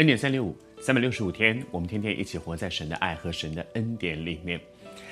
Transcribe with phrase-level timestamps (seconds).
[0.00, 4.58] 恩典三六五，三百六十五天，我们天天一起活在神的爱和神的恩典里面。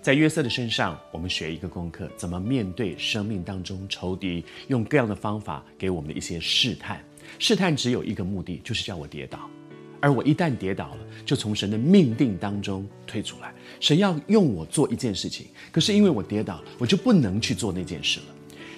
[0.00, 7.00] 在约瑟的身上，我们学一个功课：怎么面对生命当中仇敌用各样的方法给我们的一些试探。
[7.38, 9.48] 试探只有一个目的，就是叫我跌倒。
[10.00, 13.54] 而我一旦跌倒了，就从神的命定当中退出来。
[13.78, 18.26] 神要用我做一件事情，可是因为我跌倒了，我就不能去做那件事了。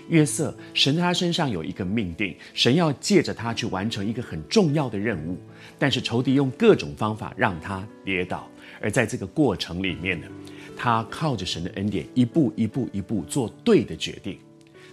[0.08, 5.38] 约瑟，神在他身上有一个命定，神要借着他去完成一个很重要的任务，
[5.78, 8.48] 但是仇敌用各种方法让他跌倒，
[8.80, 10.26] 而在这个过程里面呢，
[10.76, 14.38] 他靠着神的恩典，一步一步一步做对的决定，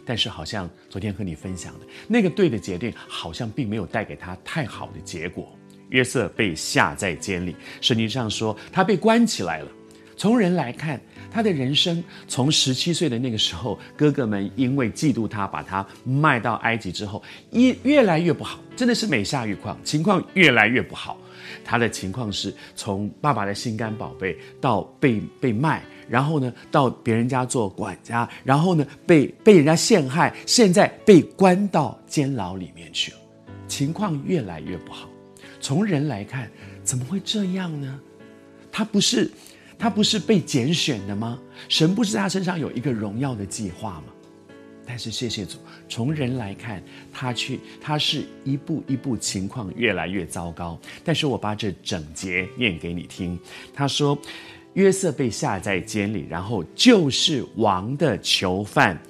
[0.06, 5.54] 但是好像昨天和你分享的那个对的决定，好像并没有带给他太好的结果。
[5.90, 9.70] 约瑟被下在监里，圣经上说他被关起来了。
[10.22, 21.18] 从人来看，他的人生从十七岁的那个时候，哥哥们因为嫉妒他，把他卖到埃及之后，越越来越不好，真的是每下愈况，情况越来越不好。
[21.66, 33.18] 他的情况是从爸爸的心肝宝贝到被被卖，然后呢到别人家做管家，然后呢被被人家陷害，现在被关到监牢里面去了，
[33.68, 35.10] 情况越来越不好。
[35.60, 36.48] 从人来看，
[36.84, 38.00] 怎么会这样呢？
[38.72, 39.28] 他不是。
[39.82, 41.40] 他不是被拣选的吗？
[41.68, 44.14] 神不是在他身上有一个荣耀的计划吗？
[44.86, 45.58] 但是谢谢主，
[45.90, 50.80] 从人来看，他去，他是一步一步情况越来越糟糕。
[51.04, 53.40] 但是我把这整节念给你听。
[53.74, 54.16] 他说，
[54.76, 59.02] 约瑟被下在监里，然后就是王的囚犯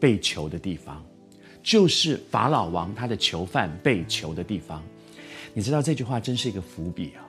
[0.00, 1.04] 被囚的地方，
[1.62, 4.82] 就是法老王他的囚犯被囚的地方。
[5.52, 7.20] 你知道这句话真是一个伏笔啊，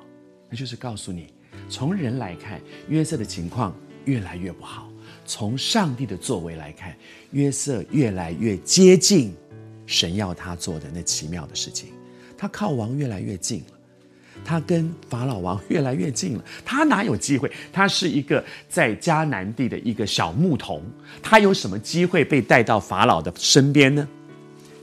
[0.50, 1.28] 那就是告诉你。
[1.70, 3.76] 从人来看，约瑟的情况
[4.06, 4.90] 越来越不好；
[5.26, 6.96] 从上帝的作为来看，
[7.32, 9.36] 约瑟越来越接近
[9.86, 11.90] 神要他做的那奇妙的事情。
[12.38, 13.78] 他靠王越来越近了，
[14.46, 16.46] 他跟法老王越来越近了。
[16.64, 17.52] 他哪有机会？
[17.74, 20.84] 他是一个在迦南地的一个小牧童，
[21.22, 24.08] 他有什么机会被带到法老的身边呢？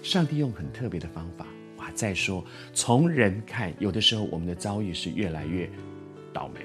[0.02, 1.46] 上帝用很特别的方法。
[1.78, 1.90] 哇！
[1.94, 5.70] 再说，从人看，有的时候我们的遭遇是越来越
[6.34, 6.60] 倒霉。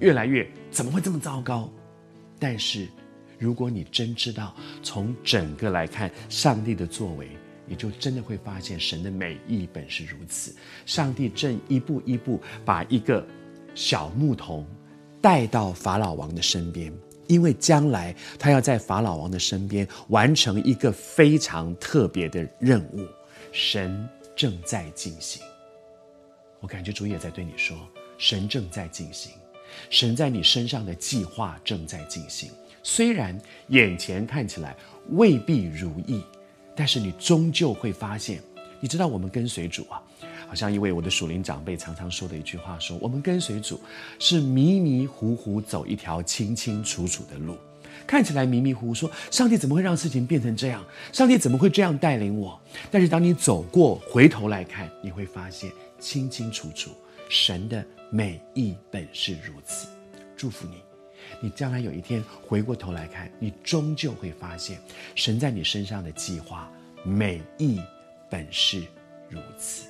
[0.00, 1.72] 越来越怎么会这么糟糕？
[2.38, 2.88] 但是，
[3.38, 7.28] 如果你真知道从整个来看上帝的作为，
[7.64, 10.54] 你就真的会发现神的美意本是如此。
[10.84, 13.24] 上帝正一步一步把一个
[13.74, 14.66] 小牧童
[15.22, 16.92] 带到法老王的身边，
[17.26, 23.06] 因为将来他要在法老王的身边完成一个非常特别的任务。
[23.52, 25.40] 神正在进行，
[26.60, 27.76] 我感觉主也在对你说，
[28.18, 29.32] 神正在进行。
[29.90, 32.50] 神在你身上的计划正在进行，
[32.82, 33.38] 虽然
[33.68, 34.76] 眼前看起来
[35.10, 36.22] 未必如意，
[36.76, 38.40] 但是你终究会发现。
[38.80, 40.02] 你知道我们跟随主啊，
[40.46, 43.80] 好像一位我的属灵长辈常常说的一句话说：我们跟随主
[44.18, 47.56] 是迷迷糊糊走一条清清楚楚的路，
[48.06, 50.84] 看起来迷迷糊糊，说上帝怎么会让事情变成这样？
[51.12, 52.60] 上帝怎么会这样带领我？
[52.90, 56.90] 但是当你走过，回头来看，你会发现清清楚楚。
[57.28, 59.88] 神的美意本是如此，
[60.36, 60.82] 祝福你。
[61.40, 64.78] 你将来有一天回过头来看，你终究会发现，
[65.14, 66.70] 神在你身上的计划
[67.02, 67.80] 美意
[68.28, 68.82] 本是
[69.28, 69.83] 如此。